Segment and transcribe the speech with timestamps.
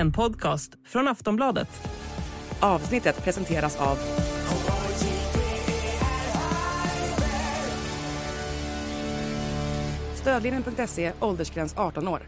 [0.00, 1.88] En podcast från Aftonbladet.
[2.60, 3.98] Avsnittet presenteras av
[10.14, 12.20] Stödlinjen.se, åldersgräns 18 år.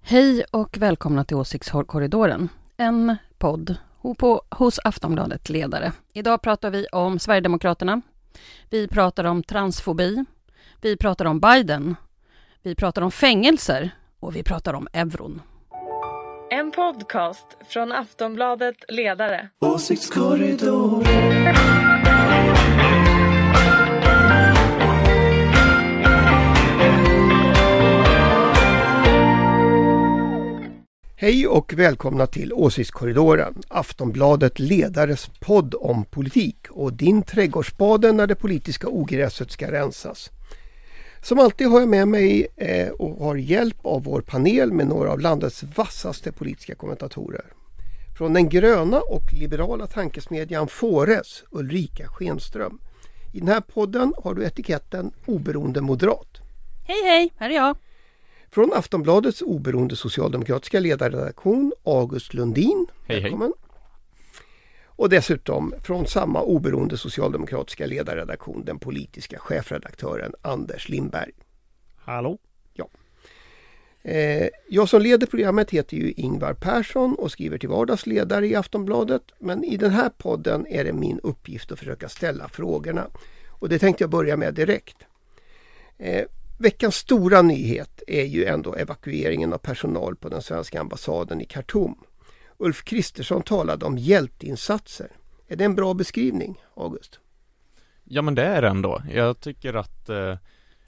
[0.00, 3.76] Hej och välkomna till Åsiktskorridoren, en podd
[4.18, 5.92] på, hos Aftonbladet Ledare.
[6.12, 8.00] Idag pratar vi om Sverigedemokraterna.
[8.70, 10.24] Vi pratar om transfobi.
[10.80, 11.96] Vi pratar om Biden.
[12.62, 15.42] Vi pratar om fängelser och vi pratar om euron.
[16.54, 19.48] En podcast från Aftonbladet Ledare.
[19.60, 21.54] Åsiktskorridoren.
[31.16, 38.34] Hej och välkomna till Åsiktskorridoren, Aftonbladet Ledares podd om politik och din trädgårdsspade när det
[38.34, 40.30] politiska ogräset ska rensas.
[41.22, 45.10] Som alltid har jag med mig eh, och har hjälp av vår panel med några
[45.12, 47.44] av landets vassaste politiska kommentatorer.
[48.18, 52.78] Från den gröna och liberala tankesmedjan Fores, Ulrika Schenström.
[53.32, 56.40] I den här podden har du etiketten oberoende moderat.
[56.86, 57.76] Hej, hej, här är jag.
[58.50, 62.86] Från Aftonbladets oberoende socialdemokratiska ledarredaktion August Lundin.
[63.06, 63.30] Hej, hej.
[64.96, 71.32] Och dessutom från samma oberoende socialdemokratiska ledarredaktion den politiska chefredaktören Anders Lindberg.
[71.96, 72.38] Hallå?
[74.04, 78.54] Eh, jag som leder programmet heter ju Ingvar Persson och skriver till vardags ledare i
[78.54, 79.22] Aftonbladet.
[79.38, 83.06] Men i den här podden är det min uppgift att försöka ställa frågorna.
[83.48, 84.96] Och det tänkte jag börja med direkt.
[85.98, 86.24] Eh,
[86.58, 91.94] veckans stora nyhet är ju ändå evakueringen av personal på den svenska ambassaden i Khartoum.
[92.62, 95.10] Ulf Kristersson talade om hjälteinsatser.
[95.48, 97.20] Är det en bra beskrivning, August?
[98.04, 99.02] Ja men det är det ändå.
[99.10, 100.36] Jag tycker att eh,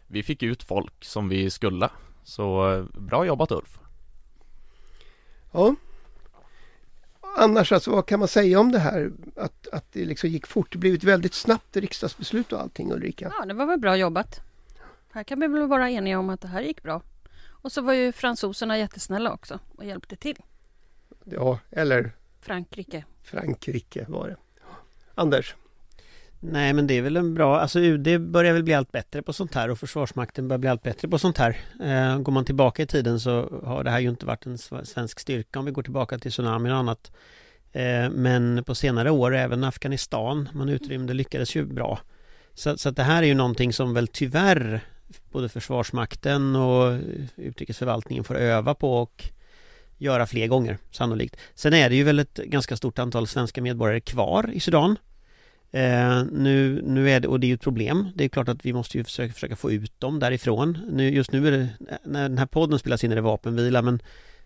[0.06, 1.91] vi fick ut folk som vi skulle.
[2.25, 3.78] Så eh, bra jobbat Ulf.
[5.53, 5.75] Ja.
[7.39, 9.12] Annars alltså, vad kan man säga om det här?
[9.37, 10.72] Att, att det liksom gick fort.
[10.72, 13.32] Det blev ett väldigt snabbt riksdagsbeslut och allting Ulrika.
[13.38, 14.41] Ja, det var väl bra jobbat.
[15.12, 17.03] Här kan vi väl vara eniga om att det här gick bra.
[17.47, 20.37] Och så var ju fransoserna jättesnälla också och hjälpte till.
[21.25, 23.05] Ja, eller Frankrike.
[23.23, 24.37] Frankrike var det.
[25.15, 25.55] Anders?
[26.41, 29.33] Nej men det är väl en bra, alltså UD börjar väl bli allt bättre på
[29.33, 31.57] sånt här och Försvarsmakten börjar bli allt bättre på sånt här.
[31.83, 34.85] Eh, går man tillbaka i tiden så har det här ju inte varit en sv-
[34.85, 37.12] svensk styrka om vi går tillbaka till tsunamin och annat.
[37.73, 41.99] Eh, men på senare år, även Afghanistan, man utrymde, lyckades ju bra.
[42.55, 44.81] Så, så att det här är ju någonting som väl tyvärr
[45.33, 47.01] både Försvarsmakten och
[47.37, 49.25] utrikesförvaltningen får öva på och
[50.04, 51.37] göra fler gånger sannolikt.
[51.54, 54.97] Sen är det ju väl ett ganska stort antal svenska medborgare kvar i Sudan.
[55.72, 58.09] Eh, nu, nu är det, och det är ju ett problem.
[58.14, 60.78] Det är klart att vi måste ju försöka, försöka få ut dem därifrån.
[60.93, 61.69] Nu, just nu är det,
[62.04, 64.03] när den här podden spelas in är det vapenvila men,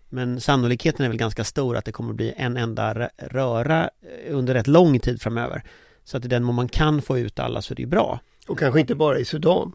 [0.09, 3.89] men sannolikheten är väl ganska stor att det kommer bli en enda röra
[4.29, 5.63] under rätt lång tid framöver.
[6.03, 8.19] Så att i den mån man kan få ut alla så är det ju bra.
[8.47, 9.71] Och kanske inte bara i Sudan.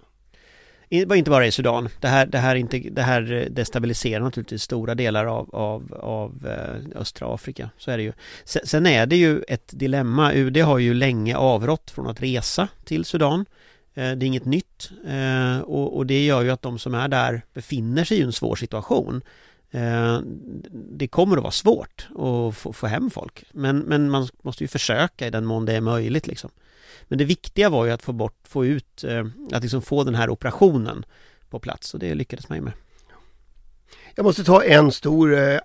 [0.88, 1.88] Det var inte bara i Sudan.
[2.00, 6.46] Det här, det här, inte, det här eh, destabiliserar naturligtvis stora delar av, av, av
[6.46, 7.70] eh, östra Afrika.
[7.78, 8.12] Så är det ju.
[8.44, 10.32] Sen, är det ju ett dilemma.
[10.32, 13.40] UD har ju länge avrått från att resa till Sudan.
[13.94, 14.90] Eh, det är inget nytt
[15.64, 19.22] och, det gör ju att de som är där befinner sig i en svår situation.
[20.70, 23.44] Det kommer att vara svårt att få, få hem folk.
[23.52, 26.50] Men, men man måste ju försöka i den mån det är möjligt liksom.
[27.08, 30.14] Men det viktiga var ju att få bort, få ut, eh, att liksom få den
[30.14, 31.04] här operationen
[31.50, 32.72] på plats och det lyckades man ju med.
[34.14, 35.58] Jag måste ta en stor, eh,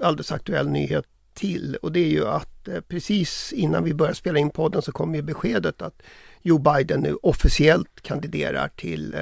[0.00, 1.04] alldeles aktuell nyhet
[1.34, 4.92] till och det är ju att eh, precis innan vi börjar spela in podden så
[4.92, 6.02] kom ju beskedet att
[6.42, 9.20] Joe Biden nu officiellt kandiderar till eh,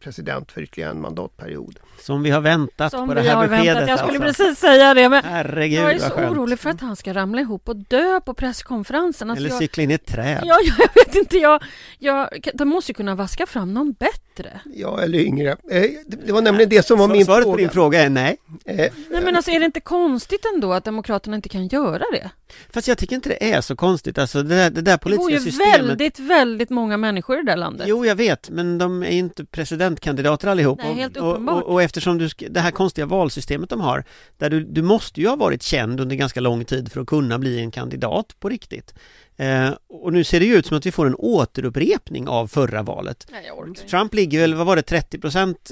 [0.00, 1.78] president för ytterligare en mandatperiod.
[2.00, 3.66] Som vi har väntat Som på det vi här har beskedet.
[3.76, 3.88] väntat.
[3.88, 4.42] Jag skulle alltså.
[4.44, 5.08] precis säga det.
[5.08, 6.30] Men Herregud jag är så skönt.
[6.36, 9.30] orolig för att han ska ramla ihop och dö på presskonferensen.
[9.30, 10.40] Alltså Eller jag, cykla in i ett träd.
[10.44, 11.38] ja, jag vet inte.
[11.38, 11.62] Jag,
[11.98, 14.60] jag, de måste ju kunna vaska fram någon bättre.
[14.74, 15.50] Ja, eller yngre.
[15.70, 17.56] Eh, det, var nämligen det som var min Svaret på fråga.
[17.62, 18.36] din fråga är nej.
[18.64, 18.90] Eh, Nej
[19.22, 22.30] men alltså är det inte konstigt ändå att Demokraterna inte kan göra det?
[22.72, 24.18] Fast jag tycker inte det är så konstigt.
[24.18, 25.80] Alltså det där, det där Det bor politiska ju systemet.
[25.90, 27.86] väldigt, väldigt många människor i det där landet.
[27.88, 30.78] Jo, jag vet, men de är inte presidentkandidater allihop.
[30.82, 34.04] Nej, helt och, och, och eftersom du, det här konstiga valsystemet de har,
[34.38, 37.38] där du, du måste ju ha varit känd under ganska lång tid för att kunna
[37.38, 38.94] bli en kandidat på riktigt.
[39.38, 42.82] Eh, och nu ser det ju ut som att vi får en återupprepning av förra
[42.82, 43.26] valet.
[43.32, 43.50] Nej.
[43.90, 45.70] Trump ligger väl, vad var det, 30 procent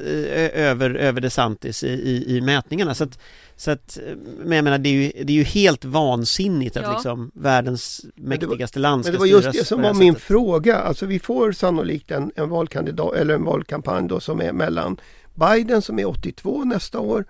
[0.54, 2.94] över, över DeSantis i, i, i mätningarna.
[2.94, 3.18] Så att,
[3.56, 6.82] så att, eh, men jag menar, det är ju, det är ju helt vansinnigt att
[6.82, 6.92] Ja.
[6.92, 10.26] liksom världens mäktigaste land ska Men det var just det som var min sättet.
[10.26, 10.76] fråga.
[10.76, 14.96] Alltså vi får sannolikt en, en valkandidat eller en valkampanj då som är mellan
[15.34, 17.24] Biden som är 82 nästa år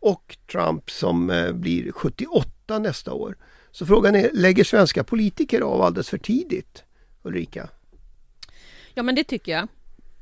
[0.00, 3.36] och Trump som eh, blir 78 nästa år.
[3.72, 6.84] Så frågan är, lägger svenska politiker av alldeles för tidigt?
[7.22, 7.68] Ulrika?
[8.94, 9.68] Ja, men det tycker jag.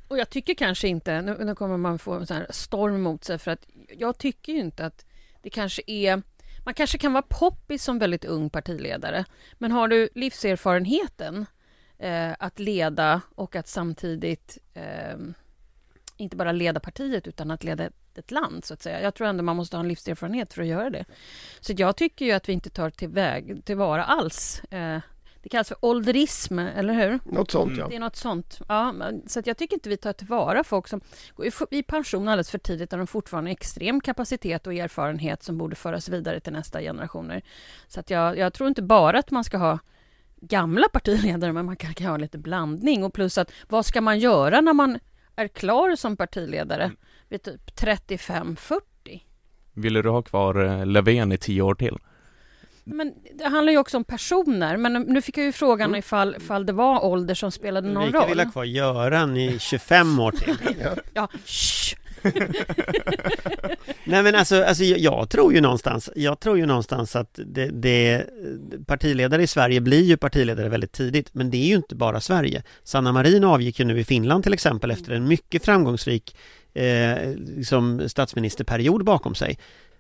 [0.09, 3.25] Och jag tycker kanske inte, nu, nu kommer man få en sån här storm mot
[3.25, 3.67] sig, för att
[3.99, 5.05] jag tycker ju inte att
[5.43, 6.23] det kanske är
[6.65, 9.25] man kanske kan vara poppis som väldigt ung partiledare,
[9.59, 11.47] men har du livserfarenheten
[11.99, 15.17] eh, att leda och att samtidigt eh,
[16.17, 19.01] inte bara leda partiet utan att leda ett, ett, land, så att säga.
[19.01, 21.05] Jag tror ändå man måste ha en livserfarenhet för att göra det.
[21.61, 24.99] Så jag tycker ju att vi inte tar till tillvara alls eh,
[25.43, 27.21] det kallas för ålderism, eller hur?
[27.25, 27.89] Något sånt, ja.
[27.89, 28.61] Det är något sånt.
[28.69, 28.95] Ja,
[29.27, 31.01] så jag tycker inte vi tar tillvara folk som
[31.37, 35.59] går i pension alldeles för tidigt, där de fortfarande har extrem kapacitet och erfarenhet som
[35.59, 37.43] borde föras vidare till nästa generationer.
[37.89, 39.79] Så att jag, jag tror inte bara att man ska ha
[40.41, 43.05] gamla partiledare, men man kan, kan ha lite blandning.
[43.05, 44.99] Och plus att vad ska man göra när man
[45.37, 46.97] är klar som partiledare mm.
[47.29, 48.81] Vid typ 35-40?
[49.75, 51.97] Ville du ha kvar eh, Löfven i tio år till?
[52.85, 55.99] Men det handlar ju också om personer, men nu fick jag ju frågan mm.
[55.99, 58.23] ifall, ifall det var ålder som spelade någon roll.
[58.23, 60.57] Vi vill ha kvar Göran i 25 år till.
[60.83, 61.29] ja, ja
[64.05, 68.27] Nej men alltså, alltså jag tror ju någonstans, jag tror ju någonstans att det, det,
[68.87, 72.63] partiledare i Sverige blir ju partiledare väldigt tidigt, men det är ju inte bara Sverige.
[72.85, 76.37] Sanna Marin avgick ju nu i Finland till exempel efter en mycket framgångsrik
[76.79, 79.59] eh, liksom statsministerperiod bakom sig.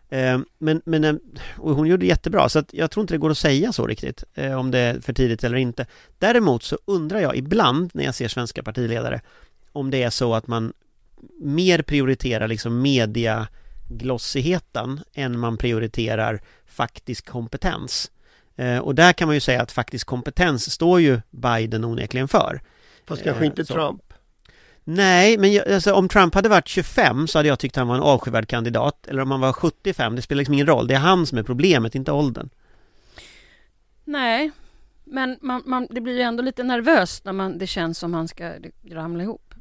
[0.09, 1.15] Eh, men, men eh,
[1.57, 4.59] hon gjorde jättebra, så att jag tror inte det går att säga så riktigt, eh,
[4.59, 5.87] om det är för tidigt eller inte.
[6.19, 9.21] Däremot så undrar jag ibland när jag ser svenska partiledare,
[9.73, 10.73] om det är så att man
[11.41, 18.11] mer prioriterar liksom mediaglossigheten än man prioriterar faktisk kompetens.
[18.83, 22.61] Och där kan man ju säga att faktisk kompetens står ju Biden onekligen för.
[23.07, 23.75] Fast kanske inte så.
[23.75, 24.08] Trump.
[24.91, 27.95] Nej, men jag, alltså, om Trump hade varit 25 så hade jag tyckt han var
[27.95, 29.07] en avskyvärd kandidat.
[29.07, 30.87] Eller om han var 75, det spelar liksom ingen roll.
[30.87, 32.49] Det är han som är problemet, inte åldern.
[34.05, 34.51] Nej,
[35.05, 38.29] men man, man, det blir ju ändå lite nervöst när man, det känns som han
[38.29, 38.53] ska
[38.91, 39.55] ramla ihop.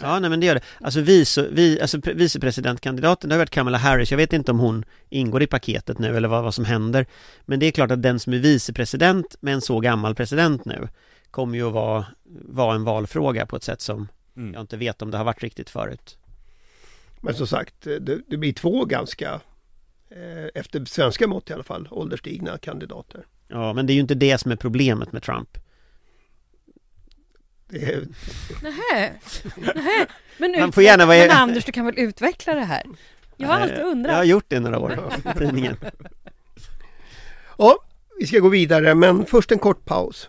[0.00, 0.62] ja, nej men det gör det.
[0.80, 4.10] Alltså, vice, vi, alltså vicepresidentkandidaten, det har varit Kamala Harris.
[4.10, 7.06] Jag vet inte om hon ingår i paketet nu eller vad, vad som händer.
[7.44, 10.88] Men det är klart att den som är vicepresident med en så gammal president nu
[11.30, 12.04] kommer ju att vara,
[12.48, 14.54] vara en valfråga på ett sätt som mm.
[14.54, 16.18] jag inte vet om det har varit riktigt förut.
[17.20, 19.40] Men som sagt, det, det blir två ganska,
[20.10, 23.26] eh, efter svenska mått i alla fall, ålderstigna kandidater.
[23.48, 25.58] Ja, men det är ju inte det som är problemet med Trump.
[27.72, 28.06] Är...
[28.62, 29.12] Nähä,
[29.56, 30.06] nähä.
[30.38, 31.18] Men, Han får gärna vara...
[31.18, 32.82] men Anders, du kan väl utveckla det här?
[33.36, 34.12] Jag har alltid undrat.
[34.12, 35.76] Jag har gjort det i några år i tidningen.
[37.58, 37.76] Ja,
[38.18, 40.28] vi ska gå vidare, men först en kort paus.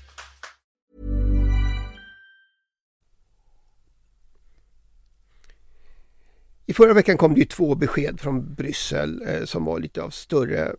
[6.71, 10.09] I förra veckan kom det ju två besked från Bryssel eh, som var lite av
[10.09, 10.75] större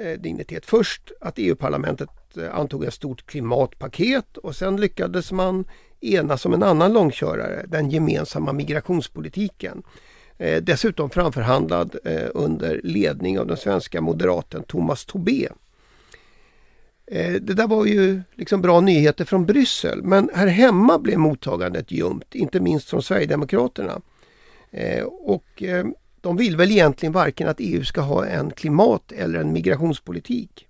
[0.00, 0.66] eh, dignitet.
[0.66, 5.64] Först att EU-parlamentet eh, antog ett stort klimatpaket och sen lyckades man
[6.00, 9.82] enas om en annan långkörare, den gemensamma migrationspolitiken.
[10.38, 15.48] Eh, dessutom framförhandlad eh, under ledning av den svenska moderaten Thomas Tobé.
[17.06, 21.92] Eh, det där var ju liksom bra nyheter från Bryssel men här hemma blev mottagandet
[21.92, 24.00] ljumt, inte minst från Sverigedemokraterna.
[24.70, 25.86] Eh, och eh,
[26.20, 30.68] de vill väl egentligen varken att EU ska ha en klimat eller en migrationspolitik.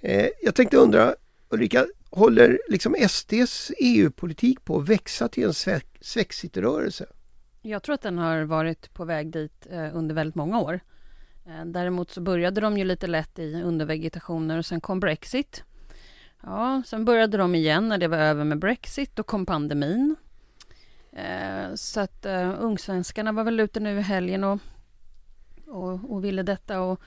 [0.00, 1.14] Eh, jag tänkte undra
[1.48, 7.06] Ulrika, håller liksom SDs EU-politik på att växa till en svexit-rörelse?
[7.62, 10.80] Jag tror att den har varit på väg dit eh, under väldigt många år.
[11.46, 15.64] Eh, däremot så började de ju lite lätt i undervegetationer och sen kom Brexit.
[16.42, 19.16] Ja, sen började de igen när det var över med Brexit.
[19.16, 20.16] Då kom pandemin.
[21.12, 24.58] Eh, så att uh, ungsvenskarna var väl ute nu i helgen och,
[25.66, 26.80] och, och ville detta.
[26.80, 27.00] Och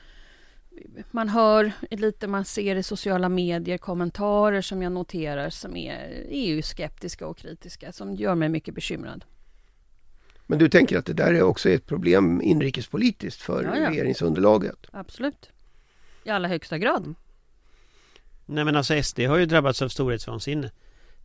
[1.11, 7.27] man hör lite, man ser i sociala medier kommentarer som jag noterar som är EU-skeptiska
[7.27, 9.25] och kritiska som gör mig mycket bekymrad.
[10.47, 13.89] Men du tänker att det där är också ett problem inrikespolitiskt för ja, ja.
[13.89, 14.87] regeringsunderlaget?
[14.91, 15.49] Absolut.
[16.23, 17.15] I allra högsta grad.
[18.45, 20.71] Nej men alltså SD har ju drabbats av storhetsvansinne.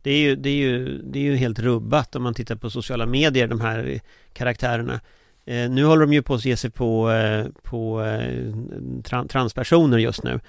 [0.07, 2.69] Det är ju, det är ju, det är ju helt rubbat om man tittar på
[2.69, 3.99] sociala medier, de här
[4.33, 4.99] karaktärerna.
[5.45, 8.53] Eh, nu håller de ju på att ge sig på, eh, på eh,
[9.03, 10.39] tran transpersoner just nu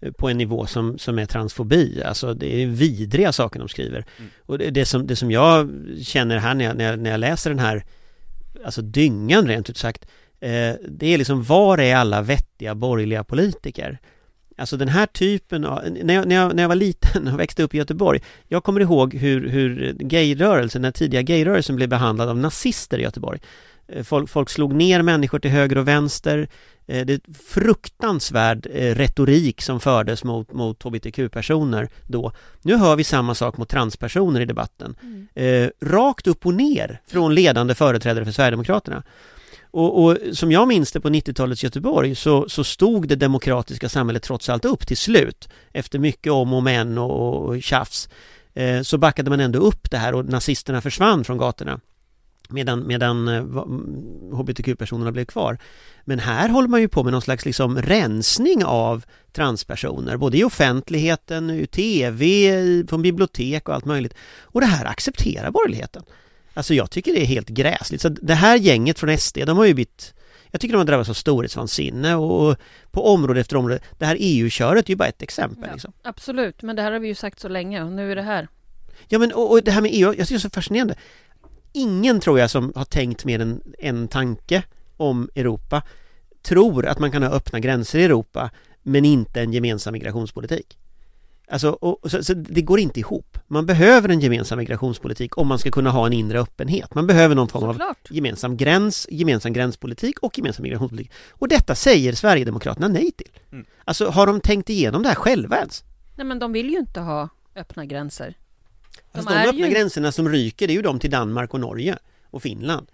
[0.00, 2.02] eh, på en nivå som, som är transfobi.
[2.02, 4.04] Alltså det är vidriga saker de skriver.
[4.18, 4.30] Mm.
[4.46, 5.70] Och det, det, som, det som jag
[6.02, 7.84] känner här när jag, när jag, när jag läser den här
[8.64, 10.06] alltså dyngan rent ut sagt
[10.40, 13.98] eh, det är liksom var är alla vettiga borgerliga politiker?
[14.58, 17.62] Alltså den här typen av, när jag, när jag, när jag var liten och växte
[17.62, 22.38] upp i Göteborg Jag kommer ihåg hur, hur gayrörelsen, den tidiga gayrörelsen blev behandlad av
[22.38, 23.40] nazister i Göteborg
[23.88, 26.48] Eh, folk, folk slog ner människor till höger och vänster.
[26.86, 32.32] Eh, det är fruktansvärd eh, retorik som fördes mot, mot hbtq-personer då.
[32.62, 34.96] Nu hör vi samma sak mot transpersoner i debatten.
[35.02, 35.70] Mm.
[35.80, 39.02] Rakt upp och ner från ledande företrädare för Sverigedemokraterna.
[39.70, 44.22] Och, och, som jag minns det på 90-talets Göteborg så, så, stod det demokratiska samhället
[44.22, 45.48] trots allt upp till slut.
[45.72, 48.08] Efter mycket om och men och, och tjafs.
[48.54, 51.80] Eh, så backade man ändå upp det här och nazisterna försvann från gatorna
[52.48, 55.58] medan, medan eh, mm, hbtq-personerna blev kvar.
[56.04, 60.44] Men här håller man ju på med någon slags liksom rensning av transpersoner, både i
[60.44, 62.26] offentligheten, i tv,
[62.88, 64.14] från bibliotek och allt möjligt.
[64.42, 66.02] Och det här accepterar borgerligheten.
[66.58, 68.00] Alltså jag tycker det är helt gräsligt.
[68.00, 70.14] Så det här gänget från SD, de har ju blivit
[70.50, 72.56] jag tycker de har drabbats av storhetsvansinne och
[72.90, 73.78] på område efter område.
[73.98, 75.64] Det här EU-köret är ju bara ett exempel.
[75.66, 75.92] Ja, liksom.
[76.02, 78.48] Absolut, men det här har vi ju sagt så länge och nu är det här.
[79.08, 80.94] Ja men och, och det här med EU, jag tycker det är så fascinerande
[81.72, 84.62] ingen tror jag som har tänkt mer än en tanke
[84.96, 85.82] om Europa
[86.42, 88.50] tror att man kan ha öppna gränser i Europa
[88.82, 90.78] men inte en gemensam migrationspolitik.
[91.50, 93.38] Alltså, och, så, så, det går inte ihop.
[93.46, 96.94] Man behöver en gemensam migrationspolitik om man ska kunna ha en inre öppenhet.
[96.94, 98.10] Man behöver någon form Såklart.
[98.10, 101.12] av gemensam gräns, gemensam gränspolitik och gemensam migrationspolitik.
[101.30, 103.30] Och detta säger Sverigedemokraterna nej till.
[103.52, 103.66] Mm.
[103.84, 105.84] Alltså, har de tänkt igenom det här själva ens?
[106.16, 108.34] Nej, men de vill ju inte ha öppna gränser.
[109.12, 109.72] Alltså de, de öppna ju...
[109.72, 111.98] gränserna som ryker, det är ju de till Danmark och Norge
[112.30, 112.86] och Finland.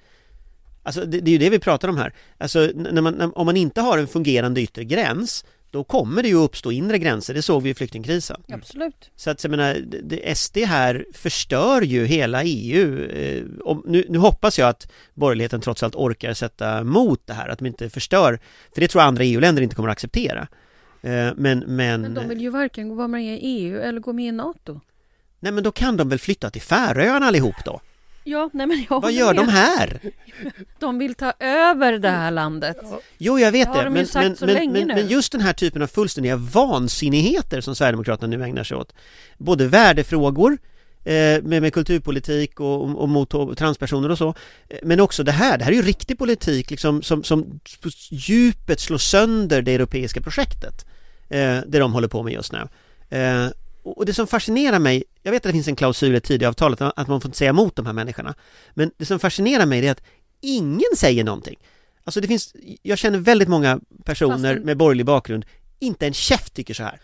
[0.82, 2.14] Alltså det, det är ju det vi pratar om här.
[2.38, 6.28] Alltså när man, när, om man inte har en fungerande yttre gräns då kommer det
[6.28, 8.42] ju uppstå inre gränser, det såg vi i flyktingkrisen.
[8.48, 8.60] Mm.
[8.60, 9.10] Absolut.
[9.16, 13.04] Så att jag menar, det, SD här förstör ju hela EU.
[13.04, 13.44] Eh,
[13.84, 17.66] nu, nu, hoppas jag att borgerligheten trots allt orkar sätta mot det här, att de
[17.66, 18.38] inte förstör,
[18.74, 20.48] för det tror jag andra EU-länder inte kommer att acceptera.
[21.02, 21.66] Eh, men, men...
[21.66, 24.80] men de vill ju varken vara med i EU eller gå med i NATO.
[25.40, 27.80] Nej men då kan de väl flytta till Färöarna allihop då?
[28.24, 30.00] Ja, nej men jag Vad gör de här?
[30.78, 32.76] De vill ta över det här landet.
[33.18, 35.86] Jo, jag vet det, det men, men, men, men, men, just den här typen av
[35.86, 38.94] fullständiga vansinnigheter som Sverigedemokraterna nu ägnar sig åt.
[39.38, 40.58] Både värdefrågor,
[41.04, 44.28] eh, med, med kulturpolitik och, och mot transpersoner och så.
[44.68, 47.88] Eh, men också det här, det här är ju riktig politik liksom, som, som på
[48.10, 50.86] djupet slår sönder det europeiska projektet.
[51.28, 52.68] Eh, det de håller på med just nu.
[53.18, 53.48] Eh,
[53.84, 57.08] och det som fascinerar mig, jag vet att det finns en klausul i Tidöavtalet att
[57.08, 58.34] man får inte säga emot de här människorna.
[58.74, 60.02] Men det som fascinerar mig är att
[60.40, 61.58] ingen säger någonting.
[62.04, 65.44] Alltså det finns, jag känner väldigt många personer med borgerlig bakgrund,
[65.78, 67.00] inte en käft tycker så här.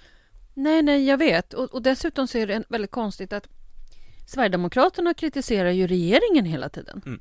[0.55, 1.55] Nej, nej, jag vet.
[1.55, 3.49] Och, och dessutom så är det väldigt konstigt att
[4.27, 7.03] Sverigedemokraterna kritiserar ju regeringen hela tiden.
[7.07, 7.21] Mm.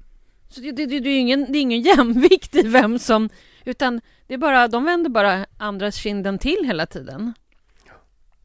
[0.50, 3.30] Så det, det, det, det, är ingen, det är ingen jämvikt i vem som...
[3.66, 7.34] Utan det är bara, de vänder bara andras kinden till hela tiden.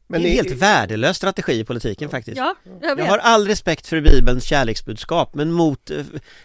[0.07, 2.37] Men det är en helt värdelös strategi i politiken faktiskt.
[2.37, 5.97] Ja, jag, jag har all respekt för Bibelns kärleksbudskap men mot eh,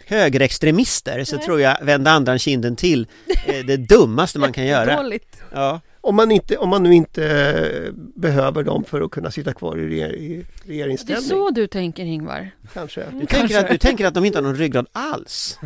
[0.05, 1.45] högerextremister så Nej.
[1.45, 3.07] tror jag vända andra kinden till
[3.45, 4.95] är det dummaste man kan göra.
[4.95, 5.41] Dåligt.
[5.51, 5.81] Ja.
[6.03, 9.77] Om man, inte, om man nu inte eh, behöver dem för att kunna sitta kvar
[9.77, 11.27] i, i regeringsställning.
[11.29, 12.51] Det är så du tänker Ingvar.
[12.73, 13.05] Kanske.
[13.11, 15.59] Du, tänker att, du tänker att de inte har någon ryggrad alls?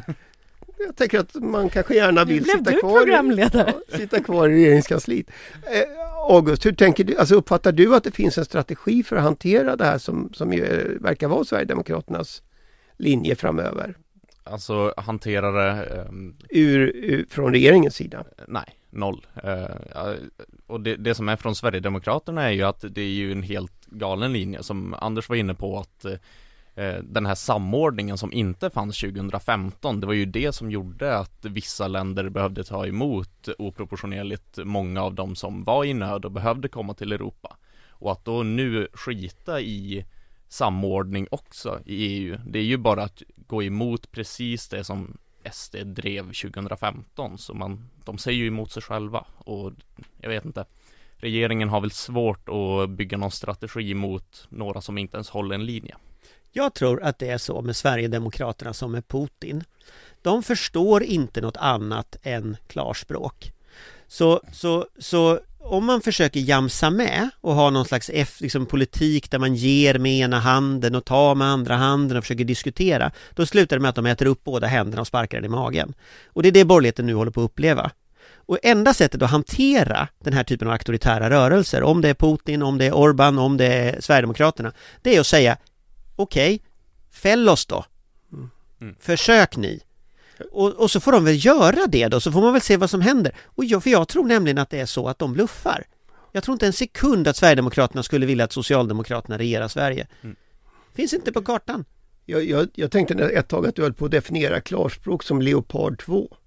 [0.77, 3.73] Jag tänker att man kanske gärna vill sitta kvar, programledare?
[3.89, 5.27] Ja, sitta kvar i regeringskansliet.
[6.29, 7.17] Eh, August, hur tänker du?
[7.17, 10.53] Alltså uppfattar du att det finns en strategi för att hantera det här som, som
[10.53, 12.44] ju verkar vara Sverigedemokraternas
[12.98, 13.98] linje framöver?
[14.44, 16.36] Alltså hantera det um...
[16.50, 18.24] ur, ur, från regeringens sida?
[18.48, 19.25] Nej, noll.
[19.46, 20.15] Uh,
[20.67, 23.86] och det, det, som är från Sverigedemokraterna är ju att det är ju en helt
[23.86, 26.20] galen linje som Anders var inne på att Eh,
[26.75, 31.46] Eh, den här samordningen som inte fanns 2015, det var ju det som gjorde att
[31.46, 36.67] vissa länder behövde ta emot oproportionerligt många av dem som var i nöd och behövde
[36.67, 37.58] komma till Europa.
[37.89, 40.05] Och att då nu skita i
[40.48, 45.17] samordning också i EU, det är ju bara att gå emot precis det som
[45.51, 49.72] SD drev 2015, så man, de säger ju emot sig själva och
[50.22, 50.65] jag vet inte.
[51.17, 55.65] Regeringen har väl svårt att bygga någon strategi mot några som inte ens håller en
[55.65, 55.96] linje.
[56.57, 59.63] Jag tror att det är så med Sverigedemokraterna som med Putin.
[60.21, 63.51] De förstår inte något annat än klarspråk.
[64.07, 69.31] Så, så, så om man försöker jamsa med och ha någon slags F, liksom, politik
[69.31, 73.45] där man ger med ena handen och tar med andra handen och försöker diskutera, då
[73.45, 75.93] slutar det med att de äter upp båda händerna och sparkar den i magen.
[76.25, 77.91] Och det är det borgerligheten nu håller på att uppleva.
[78.35, 82.62] Och enda sättet att hantera den här typen av auktoritära rörelser, om det är Putin,
[82.63, 84.71] om det är Orban, om det är Sverigedemokraterna,
[85.01, 85.57] det är att säga
[86.15, 86.67] okej, okay,
[87.12, 87.86] fäll oss då.
[88.81, 88.95] Mm.
[89.00, 89.81] Försök ni.
[90.51, 92.89] Och, och, så får de väl göra det då, så får man väl se vad
[92.89, 93.36] som händer.
[93.45, 95.84] Och jag, för jag tror nämligen att det är så att de bluffar.
[96.31, 100.07] Jag tror inte en sekund att Sverigedemokraterna skulle vilja att Socialdemokraterna regerar Sverige.
[100.22, 100.36] Mm.
[100.93, 101.86] Finns inte på kartan.
[102.25, 106.00] Jag, jag, jag tänkte ett tag att du höll på att definiera klarspråk som Leopard
[106.00, 106.38] 2.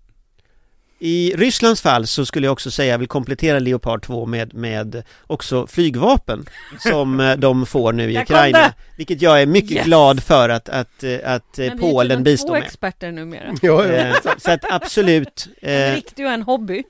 [1.00, 5.02] I Rysslands fall så skulle jag också säga, jag vill komplettera Leopard 2 med, med
[5.26, 6.46] också flygvapen
[6.78, 8.72] som eh, de får nu i Ukraina.
[8.96, 9.84] Vilket jag är mycket yes.
[9.84, 12.62] glad för att, att, eh, att Men Polen bistår med.
[12.62, 13.54] två experter numera.
[13.62, 13.92] Ja, ja.
[13.92, 15.48] Eh, så, så, att absolut.
[15.60, 16.82] En riktig och en hobby.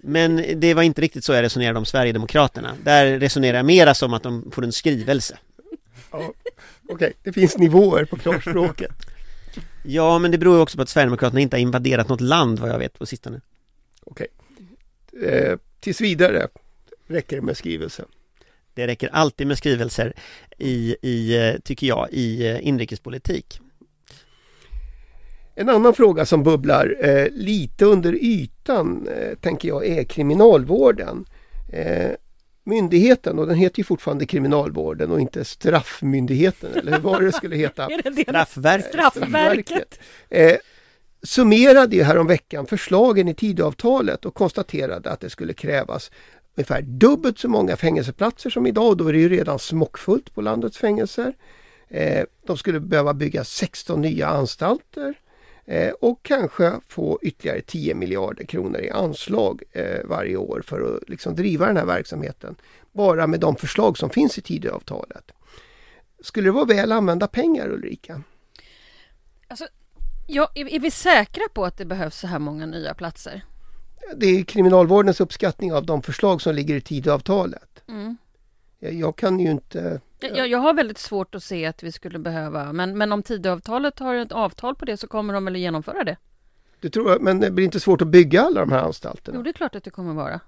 [0.00, 2.72] Men det var inte riktigt så jag resonerade om Sverigedemokraterna.
[2.84, 5.38] Där resonerar jag mera som att de får en skrivelse.
[6.12, 7.12] Ja, Okej, okay.
[7.22, 9.11] det finns nivåer på klarspråket.
[9.84, 12.70] Ja, men det beror ju också på att Sverigedemokraterna inte har invaderat något land vad
[12.70, 13.40] jag vet på sistone.
[14.04, 14.26] Okej.
[15.22, 16.48] Eh, tills vidare
[17.06, 18.04] räcker det med skrivelse.
[18.74, 20.12] Det räcker alltid med skrivelser
[20.58, 23.60] i, i eh, tycker jag, i eh, inrikespolitik.
[25.54, 31.24] En annan fråga som bubblar eh, lite under ytan eh, tänker jag är kriminalvården.
[31.72, 32.10] Eh,
[32.64, 37.56] myndigheten och den heter ju fortfarande Kriminalvården och inte Straffmyndigheten eller hur var det skulle
[37.56, 37.88] heta?
[38.22, 38.88] Straffverket.
[38.88, 40.00] Straffverket.
[40.28, 40.56] Eh,
[41.22, 46.10] summerade ju häromveckan förslagen i Tidöavtalet och konstaterade att det skulle krävas
[46.56, 50.40] ungefär dubbelt så många fängelseplatser som idag och då är det ju redan smockfullt på
[50.40, 51.34] landets fängelser.
[51.88, 55.14] Eh, de skulle behöva bygga 16 nya anstalter eh,
[56.00, 61.34] och kanske få ytterligare 10 miljarder kronor i anslag eh, varje år för att liksom
[61.34, 62.56] driva den här verksamheten.
[62.92, 65.32] Bara med de förslag som finns i Tidöavtalet.
[66.20, 68.22] Skulle det vara väl använda pengar Ulrika?
[69.48, 69.66] Alltså,
[70.26, 73.44] ja, är, är vi säkra på att det behövs så här många nya platser?
[74.16, 77.82] Det är Kriminalvårdens uppskattning av de förslag som ligger i Tidöavtalet.
[77.88, 78.16] Mm.
[78.78, 80.00] Jag kan ju inte...
[80.22, 83.98] Jag, jag har väldigt svårt att se att vi skulle behöva, men, men om Tidöavtalet
[83.98, 86.16] har ett avtal på det så kommer de väl att genomföra det?
[86.80, 89.36] Det tror jag, men det blir inte svårt att bygga alla de här anstalterna?
[89.38, 90.40] Jo, det är klart att det kommer vara.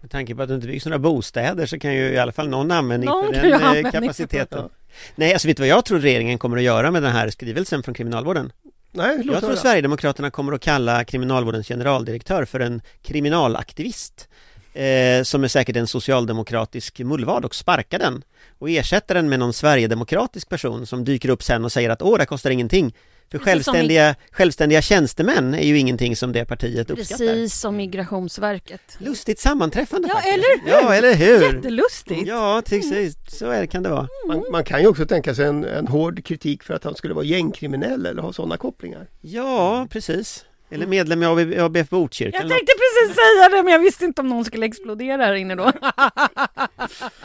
[0.00, 2.48] Med tanke på att det inte byggs några bostäder så kan ju i alla fall
[2.48, 4.62] någon användning Någon för den eh, användning för kapaciteten.
[4.62, 4.68] det.
[5.14, 7.82] Nej, alltså vet du vad jag tror regeringen kommer att göra med den här skrivelsen
[7.82, 8.52] från Kriminalvården?
[8.92, 9.54] Nej, Jag tror.
[9.54, 14.28] Sverigedemokraterna kommer att kalla Kriminalvårdens generaldirektör för en kriminalaktivist
[14.74, 18.22] eh, som är säkert en socialdemokratisk mullvad och sparka den
[18.58, 22.18] och ersätta den med någon sverigedemokratisk person som dyker upp sen och säger att åh,
[22.18, 22.94] det kostar ingenting.
[23.30, 27.26] För Precis som självständiga, självständiga tjänstemän är ju ingenting som det partiet uppskattar.
[27.26, 28.80] Precis som Migrationsverket.
[28.98, 30.34] Lustigt sammanträffande Ja, faktiskt.
[30.34, 30.70] eller hur?
[30.70, 31.54] Ja, eller hur?
[31.54, 32.26] Jättelustigt!
[32.26, 33.14] Ja, precis.
[33.28, 34.08] Så är, kan det vara.
[34.28, 37.14] Man, man kan ju också tänka sig en, en hård kritik för att han skulle
[37.14, 39.06] vara gängkriminell eller ha sådana kopplingar.
[39.20, 40.44] Ja, precis.
[40.74, 42.36] Eller medlem i ABF, ABF Botkyrka.
[42.36, 45.54] Jag tänkte precis säga det, men jag visste inte om någon skulle explodera här inne
[45.54, 45.72] då.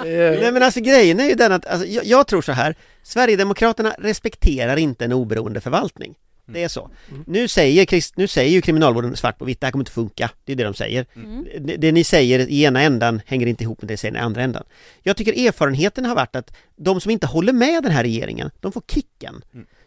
[0.04, 3.94] Nej men alltså grejen är ju den att, alltså, jag, jag tror så här Sverigedemokraterna
[3.98, 6.16] respekterar inte en oberoende förvaltning
[6.54, 6.90] Det är så.
[7.26, 10.30] Nu, säger, nu säger ju kriminalvården svart på vitt, det här kommer inte funka.
[10.46, 11.06] Det är det de säger.
[11.16, 11.48] Mm.
[11.60, 14.20] det, det ni säger i ena ändan hänger inte ihop med det ni säger i
[14.20, 14.64] andra ändan.
[15.04, 18.72] Jag tycker erfarenheten har varit att de som inte håller med den här regeringen, de
[18.72, 19.42] får kicken.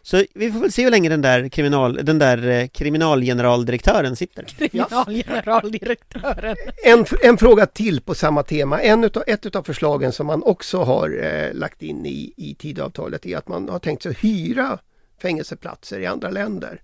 [0.05, 4.43] Så vi får väl se hur länge den där, kriminal, den där eh, kriminalgeneraldirektören sitter.
[4.57, 6.55] Kriminalgeneraldirektören.
[6.85, 8.81] En, en fråga till på samma tema.
[8.81, 13.25] En utav, ett utav förslagen som man också har eh, lagt in i, i Tidöavtalet
[13.25, 14.79] är att man har tänkt sig att hyra
[15.23, 16.81] fängelseplatser i andra länder.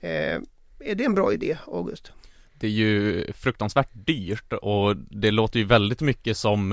[0.00, 0.40] Eh,
[0.78, 2.12] är det en bra idé, August?
[2.58, 6.72] Det är ju fruktansvärt dyrt och det låter ju väldigt mycket som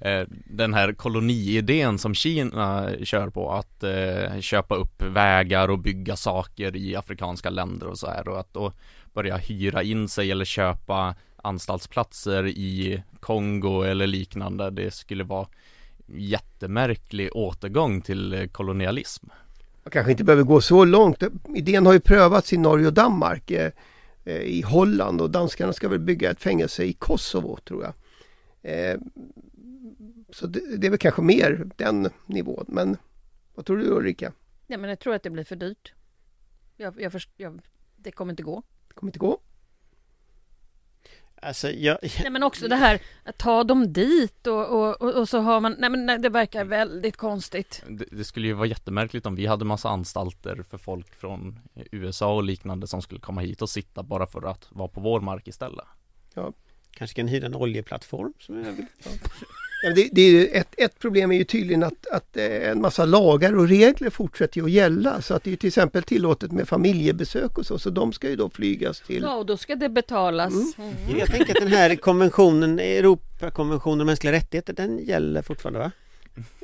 [0.00, 6.16] eh, den här koloniidén som Kina kör på att eh, köpa upp vägar och bygga
[6.16, 8.72] saker i afrikanska länder och så här och att då
[9.14, 15.48] börja hyra in sig eller köpa anstaltsplatser i Kongo eller liknande det skulle vara
[16.06, 19.26] jättemärklig återgång till kolonialism.
[19.88, 21.22] Man kanske inte behöver gå så långt.
[21.54, 23.50] Idén har ju prövats i Norge och Danmark.
[23.50, 23.72] Eh,
[24.24, 27.94] eh, I Holland och danskarna ska väl bygga ett fängelse i Kosovo tror jag.
[28.72, 29.00] Eh,
[30.30, 32.64] så det, det är väl kanske mer den nivån.
[32.68, 32.96] Men
[33.54, 34.32] vad tror du Ulrika?
[34.66, 35.92] Ja, men jag tror att det blir för dyrt.
[36.76, 37.60] Jag, jag, jag,
[37.96, 38.62] det kommer inte gå.
[38.88, 39.40] Det kommer inte gå.
[41.42, 45.28] Alltså jag, Nej, men också det här att ta dem dit och, och, och, och
[45.28, 47.84] så har man, nej men nej, det verkar väldigt konstigt.
[47.88, 51.60] Det, det skulle ju vara jättemärkligt om vi hade massa anstalter för folk från
[51.92, 55.20] USA och liknande som skulle komma hit och sitta bara för att vara på vår
[55.20, 55.84] mark istället.
[56.90, 59.10] kanske kan hyra en oljeplattform som jag vill ta.
[59.82, 63.04] Ja, det, det är ett, ett problem är ju tydligen att, att eh, en massa
[63.04, 65.22] lagar och regler fortsätter att gälla.
[65.22, 68.36] Så att det är till exempel tillåtet med familjebesök och så, så de ska ju
[68.36, 69.22] då flygas till...
[69.22, 70.52] Ja, och då ska det betalas.
[70.78, 70.94] Mm.
[71.18, 75.90] Jag tänker att den här konventionen, Europakonventionen om mänskliga rättigheter, den gäller fortfarande va?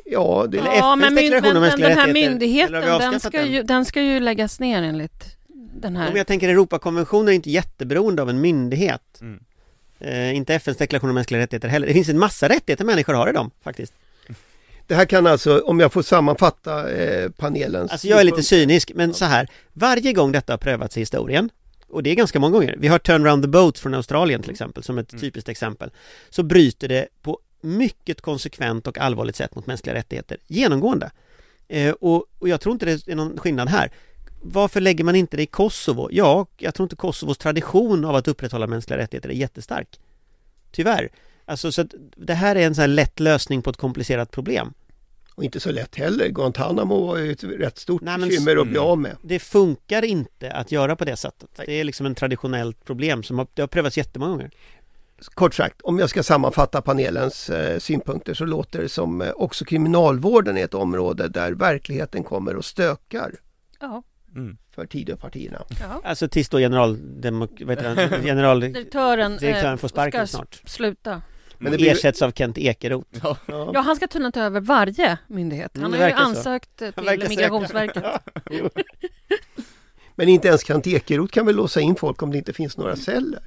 [0.05, 3.53] Ja, det, Ja, men, men, men den här rättigheter, myndigheten, den ska, den?
[3.53, 5.37] ju, den ska ju läggas ner enligt
[5.81, 6.09] den Ja, här.
[6.09, 9.21] men jag tänker Europakonventionen är inte jätteberoende av en myndighet.
[9.21, 9.41] Mm.
[9.99, 11.87] Eh, inte FNs deklaration om mänskliga rättigheter heller.
[11.87, 13.93] Det finns en massa rättigheter människor har i dem faktiskt.
[14.87, 17.91] det här kan alltså, om jag får sammanfatta eh, panelens...
[17.91, 19.49] Alltså jag är lite cynisk, men så här.
[19.73, 21.51] Varje gång detta har prövats i historien,
[21.89, 24.51] och det är ganska många gånger, vi har Turn around the boat från Australien till
[24.51, 25.91] exempel, som ett typiskt exempel,
[26.31, 31.11] så bryter det på mycket konsekvent och allvarligt sätt mot mänskliga rättigheter, genomgående.
[31.69, 33.93] Eh, och, och jag tror inte det är någon skillnad här.
[34.47, 36.09] Varför lägger man inte det i Kosovo?
[36.13, 40.01] Ja, jag tror inte Kosovos tradition av att upprätthålla mänskliga rättigheter är jättestark.
[40.71, 41.09] Tyvärr.
[41.45, 44.73] Alltså så att det här är en sån här lätt lösning på ett komplicerat problem.
[45.35, 46.29] Och inte så lätt heller.
[46.29, 48.89] Guantanamo var ju ett rätt stort Nej, men- bekymmer att bli Mm.
[48.91, 49.17] av med.
[49.23, 51.51] Det funkar inte att göra på det sättet.
[51.67, 54.51] Det är liksom en traditionellt problem som har, det har prövats jättemånga gånger.
[55.35, 59.65] Kort sagt, om jag ska sammanfatta panelens eh, synpunkter så låter det som eh, också
[59.65, 63.33] kriminalvården är ett område där verkligheten kommer och stökar
[63.81, 64.03] Ja,
[64.35, 64.57] Mm.
[64.75, 65.63] för Tidöpartierna.
[65.81, 66.01] ja.
[66.05, 67.51] Alltså tills då generaldemok...
[67.65, 68.25] vad heter han?
[68.27, 68.61] General...
[68.61, 70.61] Direktören, Direktören eh, får sparken ska snart.
[70.65, 71.23] sluta.
[71.59, 73.09] Men det blir- Ersätts av Kent Ekeroth.
[73.23, 73.37] Ja.
[73.47, 75.71] Ja, han ska tydligen ta över varje myndighet.
[75.75, 76.39] Han Mm, har ju verkar så.
[76.39, 77.29] ansökt eh, till.
[77.29, 78.05] Migrationsverket.
[80.15, 82.97] Men inte ens Kent Ekeroth kan väl låsa in folk om det inte finns några
[82.97, 83.43] celler?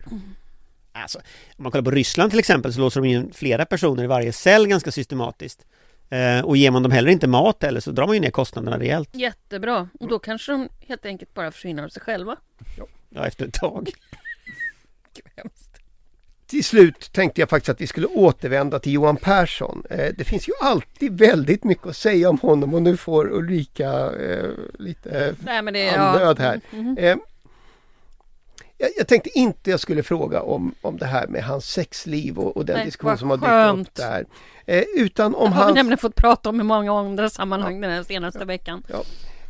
[0.91, 1.17] Alltså,
[1.57, 4.33] om man kollar på Ryssland till exempel så låser de in flera personer i varje
[4.33, 5.65] cell ganska systematiskt.
[6.09, 8.79] Eh, och ger man dem heller inte mat eller så drar man ju ner kostnaderna
[8.79, 9.09] rejält.
[9.13, 9.89] Jättebra.
[9.99, 12.35] Och då kanske de helt enkelt bara försvinner av sig själva.
[13.09, 13.89] Ja, efter ett tag.
[16.47, 19.83] Till slut tänkte jag faktiskt att vi skulle återvända till Johan Persson.
[19.89, 24.11] Eh, det finns ju alltid väldigt mycket att säga om honom och nu får Ulrika
[24.15, 25.97] eh, lite Nej, men det är...
[25.97, 26.61] andnöd här.
[26.71, 26.97] Mhm.
[26.97, 27.17] Eh,
[28.77, 32.57] jag, jag tänkte inte jag skulle fråga om, om det här med hans sexliv och,
[32.57, 33.37] och den Nej, diskussion som har
[33.73, 34.25] dykt upp där.
[34.65, 37.81] Eh, utan Det om har vi hans, nämligen fått prata om i många andra sammanhang
[37.81, 38.83] den här senaste veckan.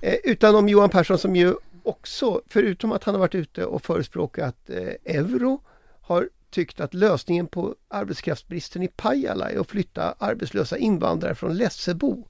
[0.02, 3.86] eh, utan om Johan Persson som ju också, förutom att han har varit ute och
[3.86, 5.62] förespråkat eh, euro,
[6.02, 12.28] har tyckt att lösningen på arbetskraftsbristen i Pajala är att flytta arbetslösa invandrare från Lessebo.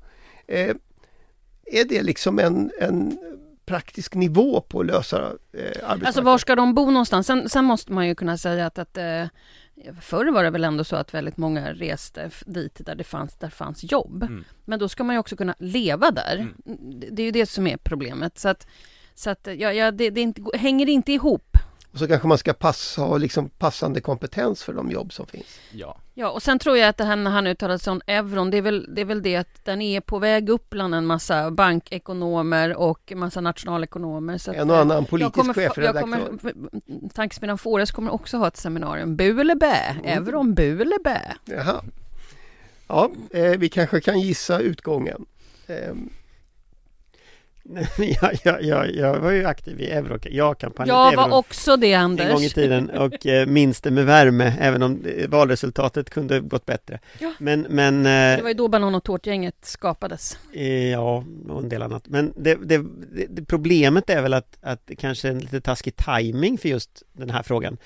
[0.48, 0.76] Eh,
[1.66, 3.18] är det liksom en, en
[3.68, 6.06] praktisk nivå på att lösa eh, arbetsmarknaden?
[6.06, 7.28] Alltså var ska de bo någonstans?
[7.28, 9.26] Sen, sen måste man ju kunna säga att, att eh,
[10.02, 13.50] förr var det väl ändå så att väldigt många reste dit där det fanns, där
[13.50, 14.24] fanns jobb.
[14.24, 14.44] Mm.
[14.66, 16.36] Men då ska man ju också kunna leva där.
[16.36, 16.54] Mm.
[17.00, 18.40] Det, det är ju det som är problemet.
[18.40, 18.68] Så att,
[19.16, 21.58] så att ja, ja, det, det inte, hänger inte ihop.
[21.98, 25.60] Och så kanske man ska passa, ha liksom passande kompetens för de jobb som finns.
[25.72, 25.98] Ja.
[26.14, 28.58] Ja, och sen tror jag att det här när han uttalade sig om euron, det
[28.58, 31.52] är, väl, det är väl det att den är på väg upp bland en massa
[31.52, 34.38] bankekonomer och massa nationalekonomer.
[34.38, 36.40] Så En och annan politisk kommer, chefredaktör.
[37.14, 39.16] Tankesmedjan Fores kommer också ha ett seminarium.
[39.16, 39.96] Bu eller bä?
[40.04, 40.06] Mm.
[40.06, 41.22] Euron, bu eller bä?
[41.46, 41.84] Jaha.
[42.88, 45.26] Ja, eh, vi kanske kan gissa utgången.
[45.68, 45.94] Eh,
[47.98, 51.94] jag, jag, jag, jag var ju aktiv i euro, Jag till var euron också det,
[51.94, 52.54] en gång i Anders.
[52.54, 57.00] tiden och eh, minns det med värme även om eh, valresultatet kunde gått bättre.
[57.20, 57.34] Ja.
[57.40, 60.38] Men, men Det eh, var ju då Banan och tårtgänget skapades.
[60.54, 62.08] eh, ja, och en del annat.
[62.08, 62.78] Men det, det,
[63.12, 66.70] det, det problemet är väl att, att det kanske är en lite taskig timing för
[66.70, 67.78] just den här frågan.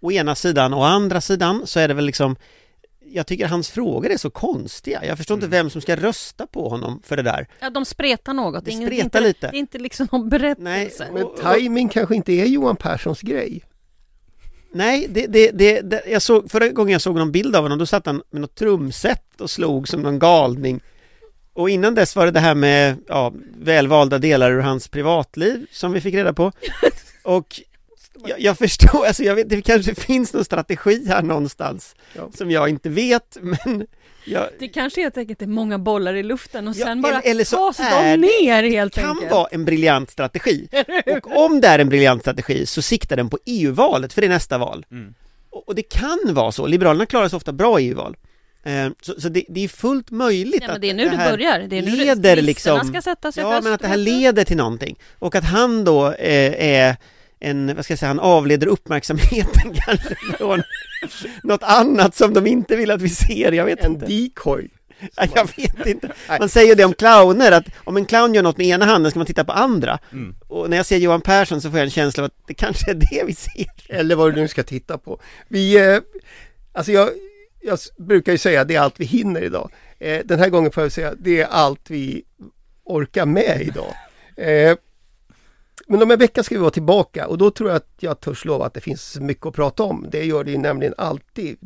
[0.00, 2.36] Å ena sidan, å andra sidan så är det väl liksom
[3.12, 5.04] jag tycker hans frågor är så konstiga.
[5.04, 5.44] Jag förstår Mm.
[5.44, 7.46] inte vem som ska rösta på honom för det där.
[7.60, 8.64] Ja, de spretar något.
[8.64, 9.50] Det spretar inte, lite.
[9.50, 11.08] Det är inte liksom någon berättelse.
[11.12, 13.62] Nej, men timing kanske inte är Johan Perssons grej.
[14.72, 17.78] Nej, det, det, det, det, jag såg, förra gången jag såg någon bild av honom
[17.78, 20.80] då satt han med något trumset och slog som någon galning.
[21.52, 25.92] Och innan dess var det det här med ja, välvalda delar ur hans privatliv som
[25.92, 26.52] vi fick reda på.
[27.22, 27.60] Och
[28.26, 32.30] jag, jag förstår, alltså jag vet, det kanske finns någon strategi här någonstans Ja.
[32.34, 33.86] som jag inte vet, men
[34.24, 37.44] jag, Det kanske helt enkelt är många bollar i luften och Ja, sen bara eller-
[37.44, 39.30] så tas är de det- ner helt kan enkelt.
[39.32, 40.68] vara en briljant strategi.
[41.22, 44.28] Och om det är en briljant strategi så siktar den på EU-valet, för det är
[44.28, 44.86] nästa val.
[44.90, 45.14] Mm.
[45.50, 48.16] Och och det kan vara så, Liberalerna klarar sig ofta bra i EU-val.
[48.62, 51.16] Eh, Så, så det, det är fullt möjligt Ja, men att det är nu det,
[51.16, 51.58] här börjar.
[51.68, 53.96] Det är nu leder det, liksom- ska sättas i Ja, höst, men att det här
[53.96, 54.96] leder till någonting.
[55.18, 56.96] Och att han då eh, är
[57.40, 60.62] en, vad ska jag säga, han avleder uppmärksamheten kanske från
[61.42, 64.06] något annat som de inte vill att vi ser, jag vet En inte.
[64.06, 64.68] decoy.
[65.16, 66.12] Ja, Jag vet inte.
[66.38, 69.18] Man säger det om clowner, att om en clown gör något med ena handen ska
[69.18, 69.98] man titta på andra.
[70.12, 70.34] Mm.
[70.48, 72.90] Och när jag ser Johan Persson så får jag en känsla av att det kanske
[72.90, 73.66] är det vi ser.
[73.88, 75.20] Eller vad du nu ska titta på.
[75.48, 75.98] Vi, eh,
[76.72, 77.08] Alltså jag,
[77.62, 79.70] jag brukar ju säga att det är allt vi hinner idag.
[79.98, 82.22] Eh, den här gången får jag säga att det är allt vi
[82.84, 83.94] orkar med idag.
[84.36, 84.76] Eh,
[85.90, 88.44] men om en vecka ska vi vara tillbaka och då tror jag att jag törs
[88.44, 90.06] lova att det finns mycket att prata om.
[90.10, 91.58] Det gör det ju nämligen alltid.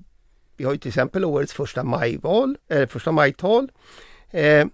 [0.56, 3.72] Vi har ju till exempel årets första majval, eller första majtal.
[4.30, 4.66] Eh,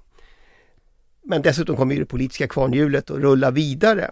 [1.22, 4.10] men dessutom kommer ju det politiska kvarnhjulet att rulla vidare.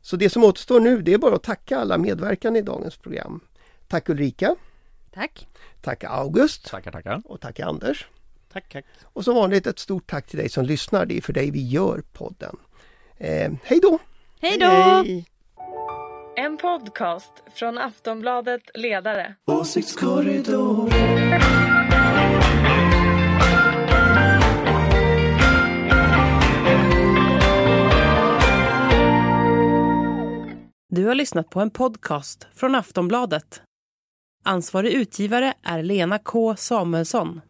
[0.00, 3.40] Så det som återstår nu det är bara att tacka alla medverkande i dagens program.
[3.88, 4.56] Tack Ulrika.
[5.14, 5.48] Tack.
[5.82, 6.70] Tack August.
[6.70, 7.22] Tackar, tackar.
[7.24, 8.06] Och tack Anders.
[8.52, 8.84] Tack, tack.
[9.02, 11.06] Och som vanligt ett stort tack till dig som lyssnar.
[11.06, 12.56] Det är för dig vi gör podden.
[13.18, 13.98] Eh, hej då!
[14.42, 14.66] Hej då!
[14.66, 15.26] Hej.
[16.36, 19.34] En podcast från Aftonbladet Ledare.
[30.88, 33.62] Du har lyssnat på en podcast från Aftonbladet.
[34.44, 37.40] Ansvarig utgivare är Lena K Samuelsson.